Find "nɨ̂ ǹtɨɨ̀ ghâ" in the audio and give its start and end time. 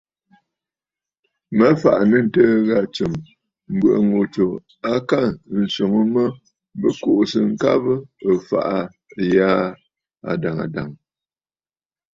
2.09-2.77